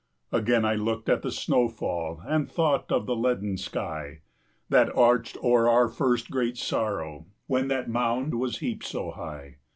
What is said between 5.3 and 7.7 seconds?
o'er our first great sorrow, When